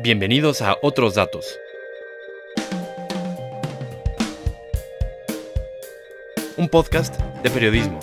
[0.00, 1.58] Bienvenidos a Otros Datos.
[6.56, 7.98] Un podcast de periodismo,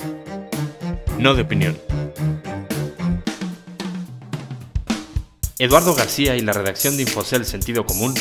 [1.17, 1.79] no de opinión.
[5.57, 8.13] Eduardo García y la redacción de Infocel Sentido Común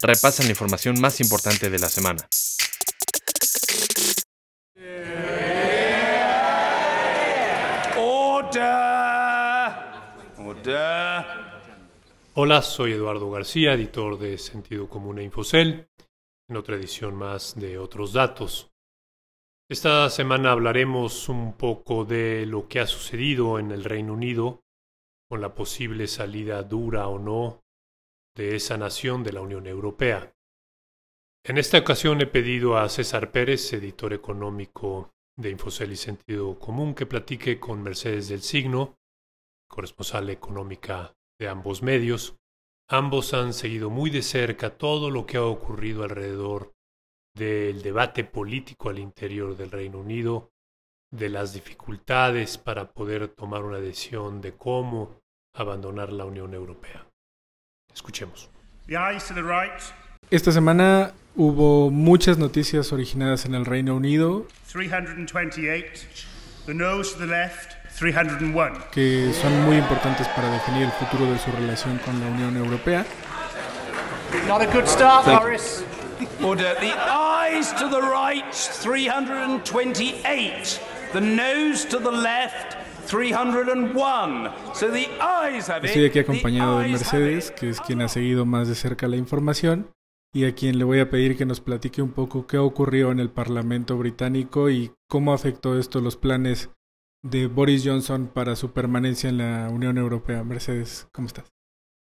[0.00, 2.26] repasan la información más importante de la semana.
[12.34, 15.90] Hola, soy Eduardo García, editor de Sentido Común e Infocel,
[16.48, 18.72] en otra edición más de Otros Datos.
[19.68, 24.62] Esta semana hablaremos un poco de lo que ha sucedido en el Reino Unido
[25.28, 27.60] con la posible salida dura o no
[28.34, 30.34] de esa nación de la Unión Europea.
[31.44, 36.94] En esta ocasión he pedido a César Pérez, editor económico de Infocel y Sentido Común,
[36.94, 38.96] que platique con Mercedes del Signo,
[39.68, 42.36] corresponsal económica de ambos medios.
[42.88, 46.72] Ambos han seguido muy de cerca todo lo que ha ocurrido alrededor
[47.34, 50.50] del debate político al interior del Reino Unido,
[51.10, 55.20] de las dificultades para poder tomar una decisión de cómo
[55.54, 57.06] abandonar la Unión Europea.
[57.92, 58.50] Escuchemos.
[60.30, 64.46] Esta semana hubo muchas noticias originadas en el Reino Unido.
[64.70, 66.08] 328,
[66.66, 68.90] the nose to the left, 301.
[68.90, 73.04] que son muy importantes para definir el futuro de su relación con la Unión Europea.
[74.48, 75.84] Not a good start, Boris.
[76.42, 76.74] Order.
[76.80, 80.80] The eyes to the right, 328.
[81.12, 82.76] The nose to the left,
[83.06, 84.50] 301.
[84.74, 85.90] So the eyes have it.
[85.90, 89.90] Estoy aquí acompañado de Mercedes, que es quien ha seguido más de cerca la información,
[90.32, 93.20] y a quien le voy a pedir que nos platique un poco qué ocurrió en
[93.20, 96.70] el Parlamento británico y cómo afectó esto los planes
[97.22, 100.42] de Boris Johnson para su permanencia en la Unión Europea.
[100.42, 101.52] Mercedes, ¿cómo estás?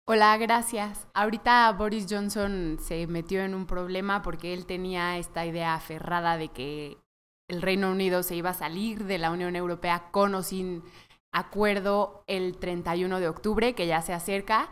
[0.06, 1.08] Hola, gracias.
[1.14, 6.48] Ahorita Boris Johnson se metió en un problema porque él tenía esta idea aferrada de
[6.48, 6.98] que
[7.48, 10.82] el Reino Unido se iba a salir de la Unión Europea con o sin
[11.32, 14.68] acuerdo el 31 de octubre, que ya se acerca,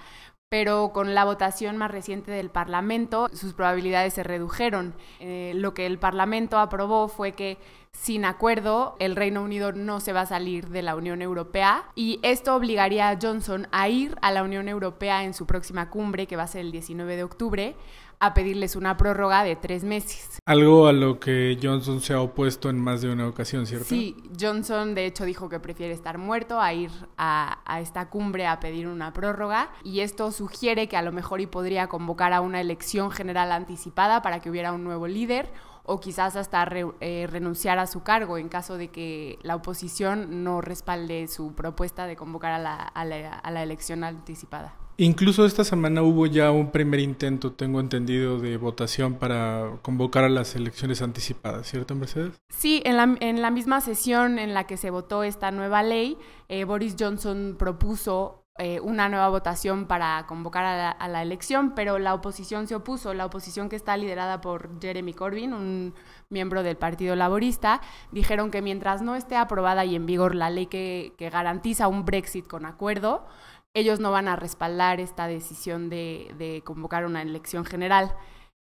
[0.48, 4.94] pero con la votación más reciente del Parlamento sus probabilidades se redujeron.
[5.20, 7.58] Eh, lo que el Parlamento aprobó fue que
[7.92, 12.20] sin acuerdo el Reino Unido no se va a salir de la Unión Europea y
[12.22, 16.36] esto obligaría a Johnson a ir a la Unión Europea en su próxima cumbre, que
[16.36, 17.76] va a ser el 19 de octubre,
[18.20, 20.40] a pedirles una prórroga de tres meses.
[20.44, 23.86] Algo a lo que Johnson se ha opuesto en más de una ocasión, ¿cierto?
[23.86, 28.46] Sí, Johnson de hecho dijo que prefiere estar muerto a ir a, a esta cumbre
[28.46, 32.40] a pedir una prórroga y esto sugiere que a lo mejor y podría convocar a
[32.40, 35.52] una elección general anticipada para que hubiera un nuevo líder
[35.90, 40.44] o quizás hasta re- eh, renunciar a su cargo en caso de que la oposición
[40.44, 44.74] no respalde su propuesta de convocar a la, a la- a la elección anticipada.
[45.00, 50.28] Incluso esta semana hubo ya un primer intento, tengo entendido, de votación para convocar a
[50.28, 52.34] las elecciones anticipadas, ¿cierto, Mercedes?
[52.48, 56.18] Sí, en la, en la misma sesión en la que se votó esta nueva ley,
[56.48, 61.76] eh, Boris Johnson propuso eh, una nueva votación para convocar a la, a la elección,
[61.76, 63.14] pero la oposición se opuso.
[63.14, 65.94] La oposición que está liderada por Jeremy Corbyn, un
[66.28, 70.66] miembro del Partido Laborista, dijeron que mientras no esté aprobada y en vigor la ley
[70.66, 73.28] que, que garantiza un Brexit con acuerdo,
[73.74, 78.14] ellos no van a respaldar esta decisión de, de convocar una elección general.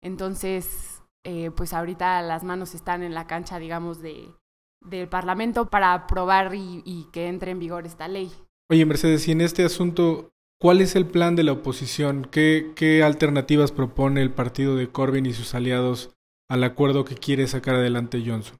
[0.01, 4.29] Entonces, eh, pues ahorita las manos están en la cancha, digamos, de,
[4.81, 8.31] del Parlamento para aprobar y, que entre en vigor esta ley.
[8.69, 12.27] Oye, Mercedes, y en este asunto, ¿cuál es el plan de la oposición?
[12.29, 16.11] ¿Qué, qué alternativas propone el partido de Corbyn y sus aliados
[16.49, 18.57] al acuerdo que quiere sacar adelante Johnson?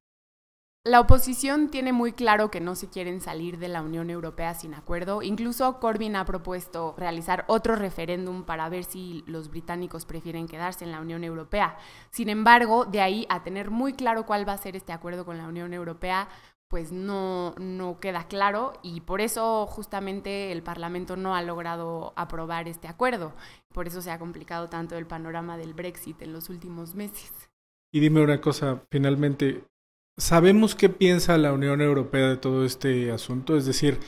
[0.85, 4.73] La oposición tiene muy claro que no se quieren salir de la Unión Europea sin
[4.73, 5.21] acuerdo.
[5.21, 10.91] Incluso Corbyn ha propuesto realizar otro referéndum para ver si los británicos prefieren quedarse en
[10.91, 11.77] la Unión Europea.
[12.09, 15.37] Sin embargo, de ahí a tener muy claro cuál va a ser este acuerdo con
[15.37, 16.27] la Unión Europea,
[16.67, 22.67] pues no, no queda claro y por eso justamente el Parlamento no ha logrado aprobar
[22.67, 23.31] este acuerdo.
[23.73, 27.31] Por eso se ha complicado tanto el panorama del Brexit en los últimos meses.
[27.93, 29.63] Y dime una cosa, finalmente,
[30.17, 33.57] ¿sabemos qué piensa la Unión Europea de todo este asunto?
[33.57, 33.99] Es decir,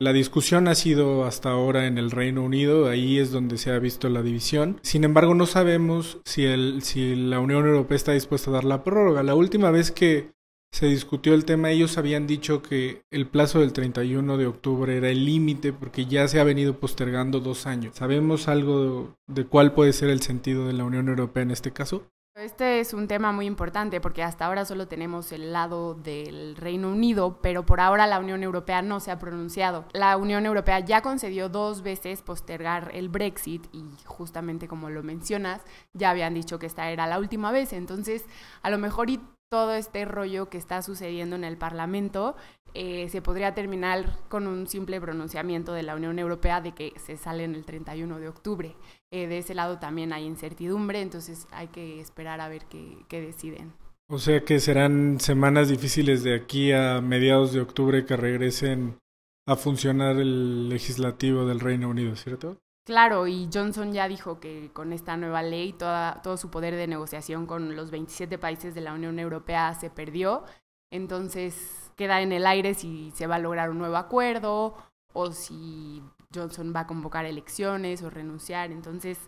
[0.00, 3.78] la discusión ha sido hasta ahora en el Reino Unido, ahí es donde se ha
[3.80, 4.78] visto la división.
[4.82, 8.84] Sin embargo, no sabemos si, el, si la Unión Europea está dispuesta a dar la
[8.84, 9.24] prórroga.
[9.24, 10.30] La última vez que
[10.70, 15.10] se discutió el tema, ellos habían dicho que el plazo del 31 de octubre era
[15.10, 17.96] el límite porque ya se ha venido postergando dos años.
[17.96, 21.72] ¿Sabemos algo de, de cuál puede ser el sentido de la Unión Europea en este
[21.72, 22.06] caso?
[22.38, 26.88] Este es un tema muy importante porque hasta ahora solo tenemos el lado del Reino
[26.88, 29.86] Unido, pero por ahora la Unión Europea no se ha pronunciado.
[29.92, 35.62] La Unión Europea ya concedió dos veces postergar el Brexit y justamente como lo mencionas,
[35.94, 38.24] ya habían dicho que esta era la última vez, entonces
[38.62, 42.36] a lo mejor y todo este rollo que está sucediendo en el Parlamento
[42.74, 47.16] eh, se podría terminar con un simple pronunciamiento de la Unión Europea de que se
[47.16, 48.76] sale en el 31 de octubre.
[49.10, 53.20] Eh, de ese lado también hay incertidumbre, entonces hay que esperar a ver qué, qué
[53.20, 53.72] deciden.
[54.10, 58.98] O sea que serán semanas difíciles de aquí a mediados de octubre que regresen
[59.46, 62.58] a funcionar el legislativo del Reino Unido, ¿cierto?
[62.88, 66.86] Claro, y Johnson ya dijo que con esta nueva ley toda, todo su poder de
[66.86, 70.44] negociación con los 27 países de la Unión Europea se perdió.
[70.90, 74.74] Entonces queda en el aire si se va a lograr un nuevo acuerdo
[75.12, 76.02] o si
[76.34, 78.70] Johnson va a convocar elecciones o renunciar.
[78.70, 79.18] Entonces,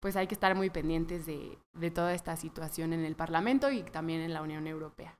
[0.00, 3.82] pues hay que estar muy pendientes de, de toda esta situación en el Parlamento y
[3.82, 5.18] también en la Unión Europea.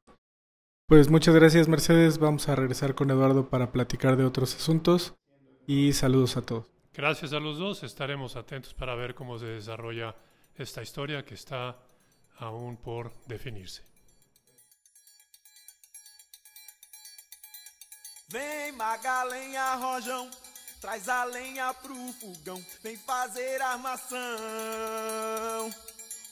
[0.86, 2.18] Pues muchas gracias Mercedes.
[2.18, 5.14] Vamos a regresar con Eduardo para platicar de otros asuntos
[5.66, 6.66] y saludos a todos.
[6.92, 7.84] Gracias a los dos.
[7.84, 10.16] Estaremos atentos para ver cómo se desarrolla
[10.56, 11.78] esta historia que está
[12.38, 13.84] aún por definirse.
[18.32, 18.76] Vem
[20.80, 24.18] traz a lenha pro fogão, vem fazer armação.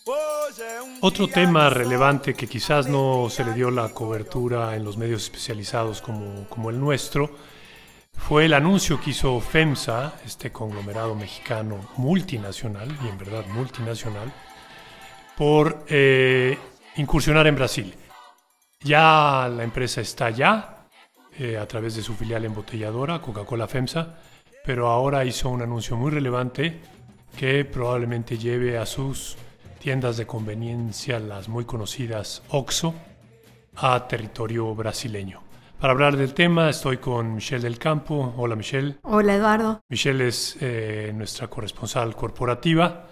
[0.07, 5.25] Um Otro tema relevante que quizás no se le dio la cobertura en los medios
[5.25, 7.29] especializados como, como el nuestro
[8.15, 14.33] fue el anuncio que hizo FEMSA, este conglomerado mexicano multinacional, y en verdad multinacional,
[15.37, 16.59] por eh,
[16.97, 17.95] incursionar en Brasil.
[18.81, 20.87] Ya la empresa está allá,
[21.39, 24.17] eh, a través de su filial embotelladora, Coca-Cola FEMSA,
[24.65, 26.81] pero ahora hizo un anuncio muy relevante
[27.37, 29.37] que probablemente lleve a sus
[29.79, 32.95] tiendas de conveniencia, las muy conocidas OXO,
[33.77, 35.43] a territorio brasileño.
[35.79, 38.35] Para hablar del tema estoy con Michelle del Campo.
[38.37, 38.97] Hola Michelle.
[39.03, 39.81] Hola Eduardo.
[39.89, 43.07] Michelle es eh, nuestra corresponsal corporativa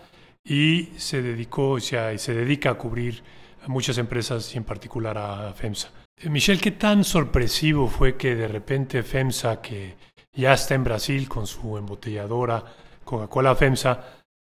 [0.45, 3.23] y se dedicó o sea, y se dedica a cubrir
[3.65, 5.91] a muchas empresas y en particular a FEMSA.
[6.17, 9.95] Eh, Michelle, ¿qué tan sorpresivo fue que de repente FEMSA, que
[10.37, 12.65] ya está en Brasil con su embotelladora
[13.05, 14.05] Coca-Cola FEMSA,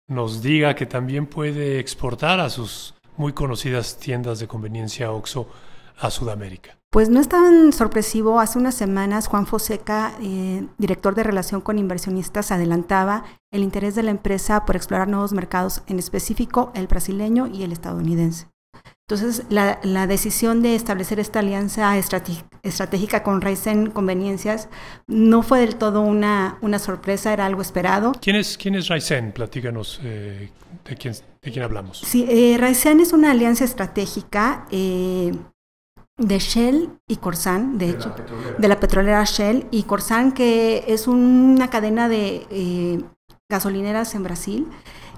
[0.07, 5.47] nos diga que también puede exportar a sus muy conocidas tiendas de conveniencia OXO
[6.00, 6.77] a Sudamérica?
[6.91, 8.39] Pues no es tan sorpresivo.
[8.39, 14.03] Hace unas semanas Juan Foseca, eh, director de relación con inversionistas, adelantaba el interés de
[14.03, 18.47] la empresa por explorar nuevos mercados, en específico el brasileño y el estadounidense.
[19.07, 24.69] Entonces, la, la decisión de establecer esta alianza estrate- estratégica con Raizen Conveniencias
[25.06, 28.13] no fue del todo una, una sorpresa, era algo esperado.
[28.21, 29.33] ¿Quién es, quién es Raizen?
[29.33, 30.50] Platícanos eh,
[30.86, 32.00] de, quién, de quién hablamos.
[32.00, 35.33] Sí, eh, es una alianza estratégica eh,
[36.18, 38.15] de Shell y Corsan, de, hecho,
[38.57, 43.01] de la petrolera Shell y Corsan, que es una cadena de eh,
[43.50, 44.68] gasolineras en Brasil,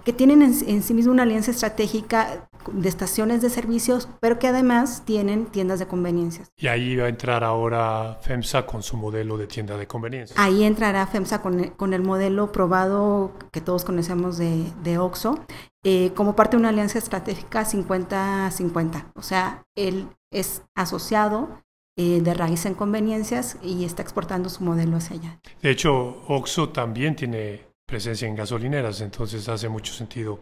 [0.06, 4.48] que tienen en, en sí mismo una alianza estratégica de estaciones de servicios, pero que
[4.48, 6.50] además tienen tiendas de conveniencias.
[6.58, 10.36] Y ahí va a entrar ahora FEMSA con su modelo de tienda de conveniencia.
[10.40, 15.40] Ahí entrará FEMSA con el, con el modelo probado que todos conocemos de, de OXO,
[15.84, 19.12] eh, como parte de una alianza estratégica 50-50.
[19.16, 21.62] O sea, él es asociado
[21.98, 25.40] eh, de raíz en conveniencias y está exportando su modelo hacia allá.
[25.62, 30.40] De hecho, OXO también tiene presencia en gasolineras, entonces hace mucho sentido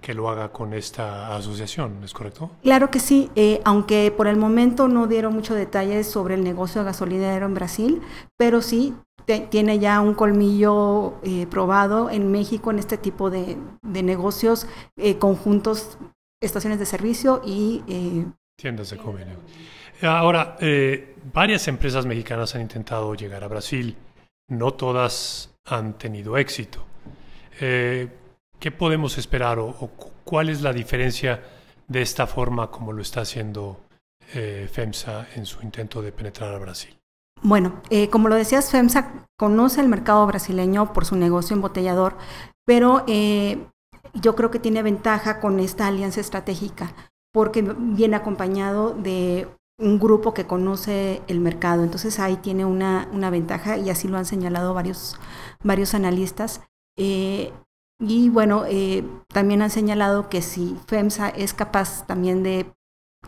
[0.00, 2.50] que lo haga con esta asociación, ¿es correcto?
[2.62, 6.82] Claro que sí, eh, aunque por el momento no dieron muchos detalles sobre el negocio
[6.84, 8.02] gasolinero en Brasil,
[8.36, 8.94] pero sí
[9.26, 14.66] te- tiene ya un colmillo eh, probado en México en este tipo de, de negocios
[14.96, 15.98] eh, conjuntos,
[16.42, 18.26] estaciones de servicio y eh,
[18.60, 19.36] Tiendas de convenio.
[20.02, 20.56] Ahora,
[21.32, 23.96] varias empresas mexicanas han intentado llegar a Brasil,
[24.48, 26.84] no todas han tenido éxito.
[27.60, 28.08] Eh,
[28.58, 31.42] ¿Qué podemos esperar o, o cu- cuál es la diferencia
[31.88, 33.80] de esta forma como lo está haciendo
[34.34, 36.96] eh, FEMSA en su intento de penetrar a Brasil?
[37.42, 42.16] Bueno, eh, como lo decías, FEMSA conoce el mercado brasileño por su negocio embotellador,
[42.64, 43.04] pero
[44.14, 46.94] yo creo que tiene ventaja con esta alianza estratégica,
[47.32, 49.48] porque viene acompañado de
[49.82, 51.82] un grupo que conoce el mercado.
[51.82, 55.18] Entonces ahí tiene una, una ventaja y así lo han señalado varios,
[55.62, 56.62] varios analistas.
[56.96, 57.52] Eh,
[58.00, 62.72] y bueno, eh, también han señalado que si FEMSA es capaz también de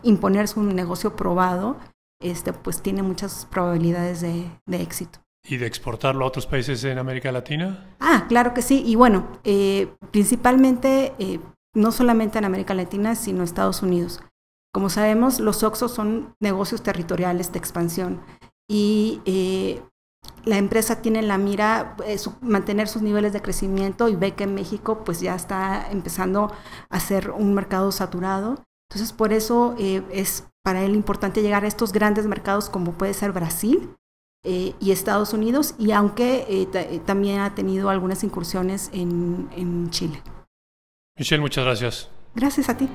[0.03, 1.77] imponer su negocio probado,
[2.21, 5.21] este, pues tiene muchas probabilidades de, de éxito.
[5.47, 7.95] ¿Y de exportarlo a otros países en América Latina?
[8.01, 8.83] Ah, claro que sí.
[8.87, 11.39] Y bueno, eh, principalmente eh,
[11.75, 14.23] no solamente en América Latina, sino en Estados Unidos.
[14.75, 18.21] Como sabemos, los OXXO son negocios territoriales de expansión
[18.69, 19.83] y eh,
[20.45, 24.33] la empresa tiene en la mira eh, su, mantener sus niveles de crecimiento y ve
[24.33, 26.53] que en México pues ya está empezando
[26.91, 28.65] a ser un mercado saturado.
[28.91, 33.15] Entonces por eso eh, es para él importante llegar a estos grandes mercados como puede
[33.15, 33.95] ser Brasil
[34.47, 39.89] eh, y Estados Unidos y aunque eh, eh, también ha tenido algunas incursiones en, en
[39.91, 40.23] Chile.
[41.17, 42.11] Michelle, muchas gracias.
[42.35, 42.89] Gracias a ti.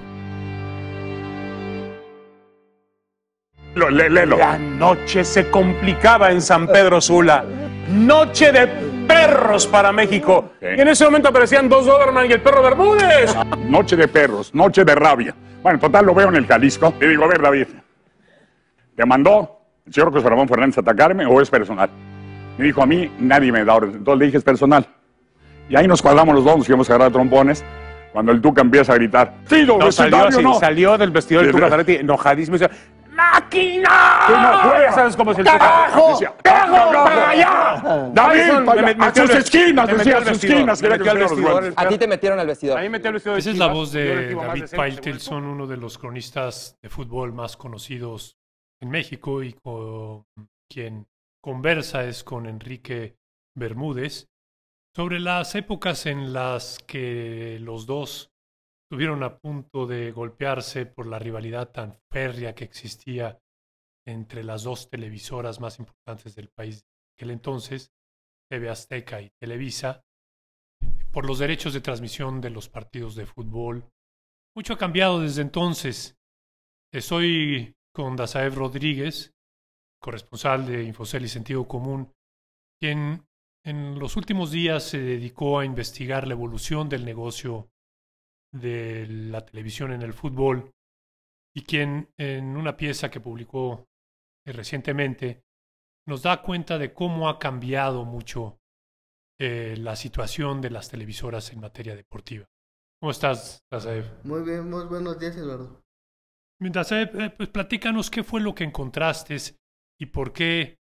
[3.88, 4.38] Léelo.
[4.38, 7.46] La noche se complicaba en San Pedro Sula.
[7.90, 8.68] Noche de
[9.08, 10.52] perros para México.
[10.60, 10.66] Sí.
[10.78, 13.34] Y en ese momento aparecían dos Doberman y el perro Bermúdez.
[13.68, 15.34] Noche de perros, noche de rabia.
[15.64, 16.94] Bueno, total, lo veo en el Jalisco.
[17.00, 17.68] Le digo, a ver, David,
[18.96, 21.90] ¿te mandó el señor José Ramón Fernández a atacarme o es personal?
[22.58, 23.96] Me dijo, a mí nadie me da orden.
[23.96, 24.86] Entonces le dije, es personal.
[25.70, 27.64] Y ahí nos cuadramos los dos, nos íbamos a agarrar trompones.
[28.12, 30.60] Cuando el Tuca empieza a gritar, ¡Sí, No, salió, no!
[30.60, 31.70] salió del vestidor del Tuca.
[31.70, 32.60] Ferretti enojadísimo y
[33.20, 34.20] ¡Máquina!
[34.28, 34.82] ¡Que no juega!
[34.82, 36.12] Ya sabes cómo es el ¡Carajo!
[36.12, 37.04] Decía, ¡Carajo, ¡Carajo!
[37.06, 38.12] para allá!
[38.14, 39.88] ¡David, para me ¡A sus al- esquinas!
[39.88, 40.82] me Decía, a al sus esquinas!
[40.82, 42.78] me al vestidor, A ti te metieron al vestidor.
[42.78, 45.98] Ahí metió el vestidor Esa es la voz de David decente, Faitelson, uno de los
[45.98, 48.38] cronistas de fútbol más conocidos
[48.82, 50.26] en México y con
[50.72, 51.08] quien
[51.42, 53.18] conversa es con Enrique
[53.56, 54.28] Bermúdez
[54.96, 58.29] sobre las épocas en las que los dos
[58.90, 63.40] estuvieron a punto de golpearse por la rivalidad tan férrea que existía
[64.08, 67.94] entre las dos televisoras más importantes del país de aquel entonces,
[68.50, 70.04] TV Azteca y Televisa,
[71.12, 73.88] por los derechos de transmisión de los partidos de fútbol.
[74.56, 76.18] Mucho ha cambiado desde entonces.
[76.92, 79.36] Estoy con Dazaev Rodríguez,
[80.02, 82.12] corresponsal de Infocel y Sentido Común,
[82.82, 83.24] quien
[83.64, 87.70] en los últimos días se dedicó a investigar la evolución del negocio
[88.52, 90.72] de la televisión en el fútbol
[91.56, 93.88] y quien en una pieza que publicó
[94.46, 95.44] eh, recientemente
[96.08, 98.60] nos da cuenta de cómo ha cambiado mucho
[99.40, 102.46] eh, la situación de las televisoras en materia deportiva.
[103.00, 104.26] ¿Cómo estás, Dazaev?
[104.26, 105.82] Muy bien, muy buenos días, Eduardo.
[106.60, 109.38] Dazaev, eh, pues platícanos qué fue lo que encontraste
[110.00, 110.78] y por qué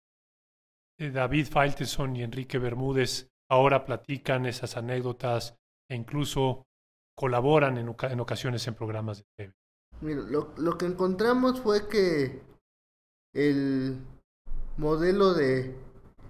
[1.00, 5.55] David Faitelson y Enrique Bermúdez ahora platican esas anécdotas
[5.89, 6.66] e incluso
[7.17, 9.53] colaboran en, en ocasiones en programas de TV.
[10.01, 12.41] Mira, lo, lo que encontramos fue que
[13.33, 13.97] el
[14.77, 15.75] modelo de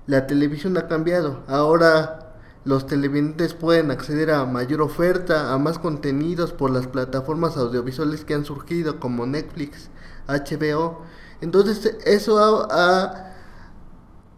[0.08, 1.44] la televisión ha cambiado.
[1.48, 8.26] Ahora los televidentes pueden acceder a mayor oferta, a más contenidos por las plataformas audiovisuales
[8.26, 9.90] que han surgido como Netflix,
[10.28, 11.02] HBO.
[11.42, 13.36] Entonces eso ha, ha-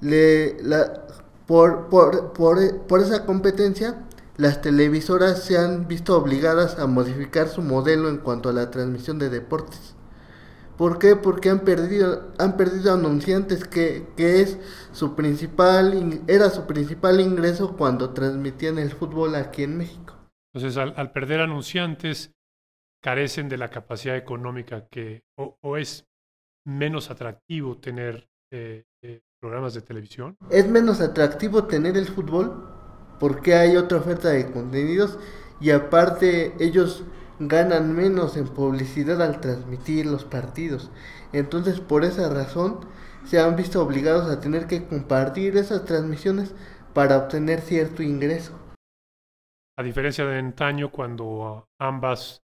[0.02, 1.06] le, la,
[1.48, 4.06] por, por, por, por esa competencia,
[4.40, 9.20] las televisoras se han visto obligadas a modificar su modelo en cuanto a la transmisión
[9.20, 9.96] de deportes.
[10.78, 11.18] ¿Por qué?
[11.18, 14.58] Porque han perdido, han perdido anunciantes que, que es
[14.94, 20.16] su principal, in- era su principal ingreso cuando transmitían el fútbol aquí en México.
[20.54, 22.32] Entonces, al, al perder anunciantes,
[23.04, 26.08] carecen de la capacidad económica que o, o es
[26.66, 30.38] menos atractivo tener eh, eh, programas de televisión.
[30.50, 32.79] Es menos atractivo tener el fútbol
[33.20, 35.18] porque hay otra oferta de contenidos
[35.60, 37.04] y aparte ellos
[37.40, 40.90] ganan menos en publicidad al transmitir los partidos.
[41.34, 42.80] Entonces por esa razón
[43.26, 46.54] se han visto obligados a tener que compartir esas transmisiones
[46.94, 48.54] para obtener cierto ingreso.
[49.78, 52.42] A diferencia de antaño, cuando ambas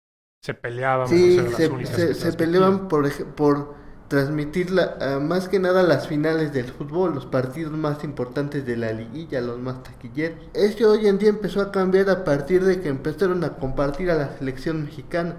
[0.42, 1.08] se peleaban.
[1.08, 3.74] Sí, por ser las se, se- se peleaban por
[4.10, 8.76] transmitir la- ah, más que nada las finales del fútbol, los partidos más importantes de
[8.76, 10.36] la liguilla, los más taquilleros.
[10.52, 14.16] Esto hoy en día empezó a cambiar a partir de que empezaron a compartir a
[14.16, 15.36] la selección mexicana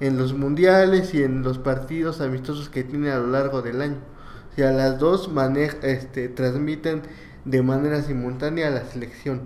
[0.00, 3.98] en los mundiales y en los partidos amistosos que tiene a lo largo del año.
[4.52, 7.02] O sea, las dos manej- este, transmiten
[7.44, 9.42] de manera simultánea a la selección.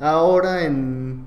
[0.00, 1.26] Ahora en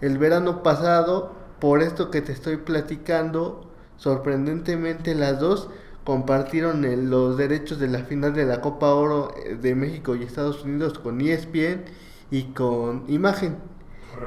[0.00, 5.70] el verano pasado, por esto que te estoy platicando, sorprendentemente las dos
[6.06, 10.22] compartieron el- los derechos de la final de la Copa Oro eh, de México y
[10.22, 11.82] Estados Unidos con ESPN
[12.30, 13.56] y con Imagen.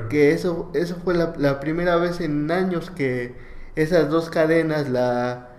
[0.09, 3.33] Que eso, eso fue la, la primera vez en años que
[3.75, 5.49] esas dos cadenas, la,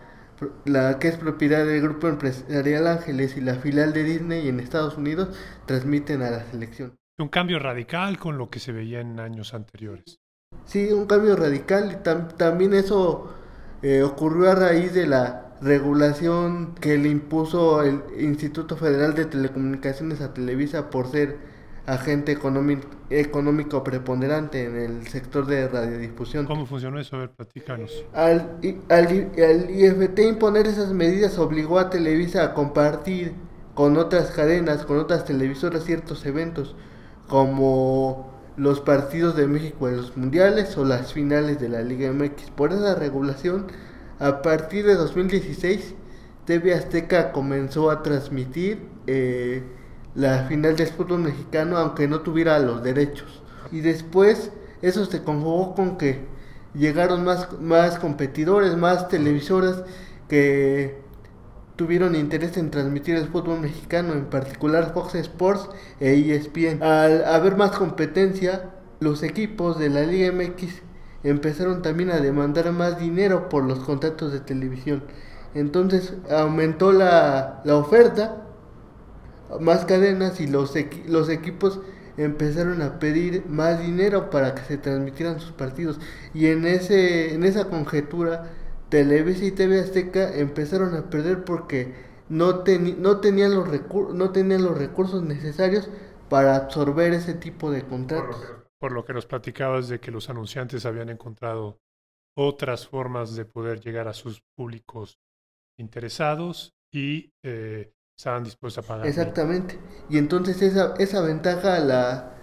[0.67, 4.97] la que es propiedad del Grupo Empresarial Ángeles y la filial de Disney en Estados
[4.99, 5.37] Unidos,
[5.67, 6.95] transmiten a la selección.
[7.19, 10.19] Un cambio radical con lo que se veía en años anteriores.
[10.65, 13.33] Sí, un cambio radical y tam- también eso
[13.83, 20.21] eh, ocurrió a raíz de la regulación que le impuso el Instituto Federal de Telecomunicaciones
[20.21, 21.39] a Televisa por ser
[21.87, 26.47] agente económico, económico preponderante en el sector de radiodifusión.
[26.47, 27.17] ¿Cómo funcionó eso?
[27.17, 28.05] A ver, platícanos.
[28.15, 29.07] Al, al,
[29.39, 33.35] al IFT imponer esas medidas obligó a Televisa a compartir
[33.75, 36.77] con otras cadenas, con otras televisoras ciertos eventos,
[37.29, 42.51] como los partidos de México en los mundiales o las finales de la Liga MX.
[42.51, 43.69] Por esa regulación,
[44.21, 45.95] a partir de 2016,
[46.45, 49.63] TV Azteca comenzó a transmitir eh,
[50.15, 53.43] la final del fútbol mexicano, aunque no tuviera los derechos.
[53.73, 56.21] Y después eso se conjugó con que
[56.75, 59.85] llegaron más, más competidores, más televisoras
[60.29, 60.99] que
[61.77, 66.83] tuvieron interés en transmitir el fútbol mexicano, en particular Fox Sports e ESPN.
[66.83, 70.90] Al haber más competencia, los equipos de la Liga MX
[71.23, 75.05] empezaron también a demandar más dinero por los contratos de televisión.
[75.55, 78.47] Entonces aumentó la, la oferta,
[79.61, 80.75] más cadenas y los,
[81.07, 81.81] los equipos
[82.17, 85.99] empezaron a pedir más dinero para que se transmitieran sus partidos.
[86.35, 88.51] Y en, ese, en esa conjetura,
[88.89, 91.95] Televisa y TV Azteca empezaron a perder porque
[92.29, 92.63] no,
[92.99, 93.69] no, tenían los
[94.15, 95.89] no tenían los recursos necesarios
[96.29, 98.60] para absorber ese tipo de contratos.
[98.81, 101.81] Por lo, que, nos platicabas de que los anunciantes habían encontrado
[102.37, 105.19] otras formas de poder llegar a sus públicos
[105.79, 109.07] interesados y eh, estaban dispuestos a pagar.
[109.07, 109.79] Exactamente.
[110.09, 112.35] Y entonces esa, esa ventaja la,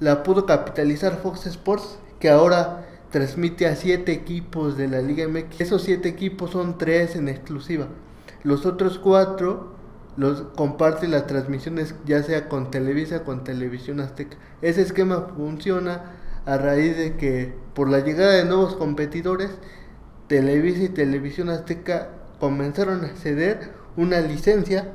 [0.00, 5.60] la pudo capitalizar Fox Sports, que ahora transmite a siete equipos de la Liga MX.
[5.60, 7.88] Esos siete equipos son tres en exclusiva.
[8.42, 9.76] Los otros cuatro
[10.16, 14.36] los comparte las transmisiones ya sea con Televisa con Televisión Azteca.
[14.60, 19.50] Ese esquema funciona a raíz de que por la llegada de nuevos competidores,
[20.26, 24.92] Televisa y Televisión Azteca comenzaron a ceder una licencia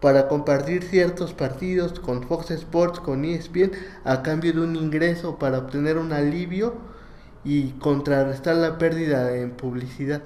[0.00, 3.72] para compartir ciertos partidos con Fox Sports, con ESPN,
[4.04, 6.76] a cambio de un ingreso para obtener un alivio
[7.44, 10.22] y contrarrestar la pérdida en publicidad.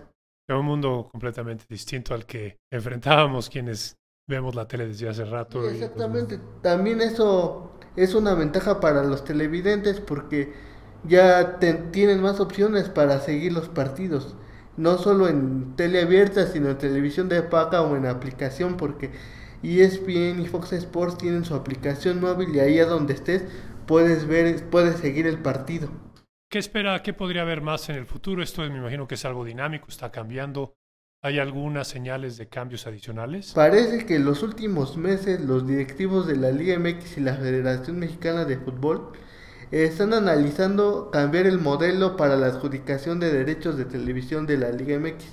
[0.49, 5.69] Es un mundo completamente distinto al que enfrentábamos quienes vemos la tele desde hace rato.
[5.69, 6.41] exactamente.
[6.63, 10.53] También eso es una ventaja para los televidentes porque
[11.05, 11.59] ya
[11.91, 14.37] tienen más opciones para seguir los partidos
[14.77, 19.11] no solo en tele abierta, sino en televisión de paga o en aplicación, porque
[19.63, 23.45] ESPN y Fox Sports tienen su aplicación móvil y ahí a donde estés
[23.87, 25.91] puedes ver, puedes seguir el partido.
[26.51, 28.43] ¿Qué espera, qué podría haber más en el futuro?
[28.43, 30.75] Esto me imagino que es algo dinámico, está cambiando.
[31.25, 33.53] ¿Hay algunas señales de cambios adicionales?
[33.55, 38.01] Parece que en los últimos meses los directivos de la Liga MX y la Federación
[38.01, 39.13] Mexicana de Fútbol
[39.71, 44.99] están analizando cambiar el modelo para la adjudicación de derechos de televisión de la Liga
[44.99, 45.25] MX.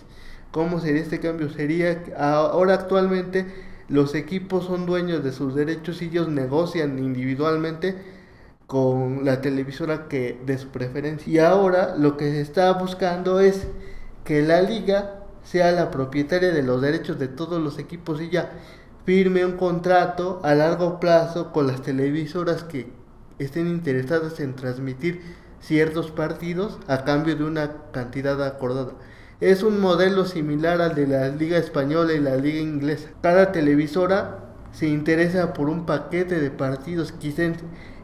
[0.51, 1.49] ¿Cómo sería este cambio?
[1.49, 3.47] Sería ahora actualmente
[3.87, 7.95] los equipos son dueños de sus derechos y ellos negocian individualmente
[8.67, 11.33] con la televisora que de su preferencia.
[11.33, 13.65] Y ahora lo que se está buscando es
[14.23, 18.51] que la liga sea la propietaria de los derechos de todos los equipos y ya
[19.05, 22.91] firme un contrato a largo plazo con las televisoras que
[23.39, 25.21] estén interesadas en transmitir
[25.61, 28.91] ciertos partidos a cambio de una cantidad acordada.
[29.39, 33.09] Es un modelo similar al de la Liga Española y la Liga Inglesa.
[33.21, 34.39] Cada televisora
[34.73, 37.43] se interesa por un paquete de partidos quizá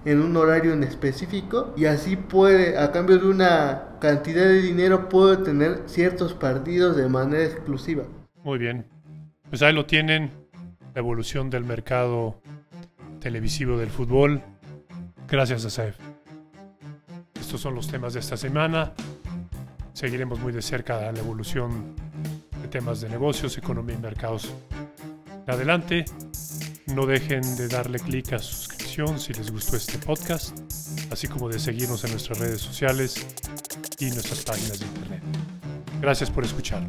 [0.06, 5.10] en un horario en específico y así puede, a cambio de una cantidad de dinero,
[5.10, 8.04] puede tener ciertos partidos de manera exclusiva.
[8.44, 8.86] Muy bien.
[9.50, 10.32] Pues ahí lo tienen,
[10.94, 12.40] la evolución del mercado
[13.20, 14.42] televisivo del fútbol.
[15.28, 15.98] Gracias, Asaf.
[17.40, 18.94] Estos son los temas de esta semana.
[19.94, 21.96] Seguiremos muy de cerca la evolución
[22.62, 24.54] de temas de negocios, economía y mercados.
[25.48, 26.06] Adelante,
[26.94, 28.40] no dejen de darle clic a
[29.18, 30.58] si les gustó este podcast,
[31.12, 33.26] así como de seguirnos en nuestras redes sociales
[34.00, 35.22] y nuestras páginas de internet.
[36.00, 36.88] Gracias por escuchar.